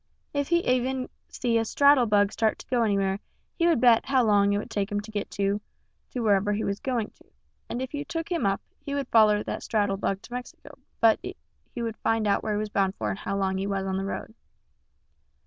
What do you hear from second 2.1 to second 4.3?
start to go anywhere, he would bet how